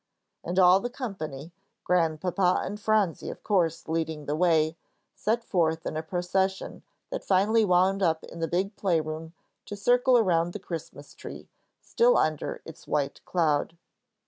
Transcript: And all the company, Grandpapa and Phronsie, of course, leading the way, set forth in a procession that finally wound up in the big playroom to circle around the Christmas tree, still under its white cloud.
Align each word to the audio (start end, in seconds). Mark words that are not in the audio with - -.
And 0.43 0.57
all 0.57 0.79
the 0.79 0.89
company, 0.89 1.51
Grandpapa 1.83 2.61
and 2.63 2.79
Phronsie, 2.79 3.29
of 3.29 3.43
course, 3.43 3.87
leading 3.87 4.25
the 4.25 4.35
way, 4.35 4.75
set 5.13 5.43
forth 5.43 5.85
in 5.85 5.95
a 5.95 6.01
procession 6.01 6.81
that 7.11 7.23
finally 7.23 7.63
wound 7.63 8.01
up 8.01 8.23
in 8.23 8.39
the 8.39 8.47
big 8.47 8.75
playroom 8.75 9.33
to 9.67 9.75
circle 9.75 10.17
around 10.17 10.53
the 10.53 10.59
Christmas 10.59 11.13
tree, 11.13 11.49
still 11.81 12.17
under 12.17 12.63
its 12.65 12.87
white 12.87 13.23
cloud. 13.25 13.77